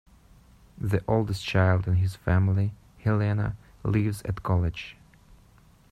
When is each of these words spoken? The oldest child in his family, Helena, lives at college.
The 0.79 1.03
oldest 1.07 1.45
child 1.45 1.87
in 1.87 1.97
his 1.97 2.15
family, 2.15 2.73
Helena, 3.03 3.55
lives 3.83 4.23
at 4.23 4.41
college. 4.41 4.97